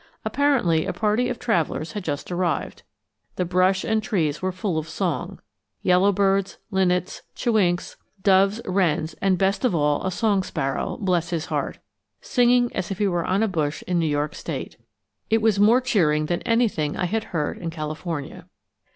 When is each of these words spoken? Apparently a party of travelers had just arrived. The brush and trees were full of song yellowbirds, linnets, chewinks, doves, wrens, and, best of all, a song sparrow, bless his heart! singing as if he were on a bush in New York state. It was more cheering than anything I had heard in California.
Apparently 0.25 0.87
a 0.87 0.93
party 0.93 1.29
of 1.29 1.37
travelers 1.37 1.91
had 1.91 2.03
just 2.03 2.31
arrived. 2.31 2.81
The 3.35 3.45
brush 3.45 3.83
and 3.83 4.01
trees 4.01 4.41
were 4.41 4.51
full 4.51 4.79
of 4.79 4.89
song 4.89 5.39
yellowbirds, 5.83 6.57
linnets, 6.71 7.21
chewinks, 7.35 7.97
doves, 8.23 8.59
wrens, 8.65 9.13
and, 9.21 9.37
best 9.37 9.63
of 9.63 9.75
all, 9.75 10.03
a 10.03 10.09
song 10.09 10.41
sparrow, 10.41 10.97
bless 10.99 11.29
his 11.29 11.45
heart! 11.53 11.77
singing 12.19 12.75
as 12.75 12.89
if 12.89 12.97
he 12.97 13.07
were 13.07 13.25
on 13.25 13.43
a 13.43 13.47
bush 13.47 13.83
in 13.85 13.99
New 13.99 14.07
York 14.07 14.33
state. 14.33 14.75
It 15.29 15.39
was 15.43 15.59
more 15.59 15.79
cheering 15.81 16.25
than 16.25 16.41
anything 16.47 16.97
I 16.97 17.05
had 17.05 17.25
heard 17.25 17.59
in 17.59 17.69
California. 17.69 18.47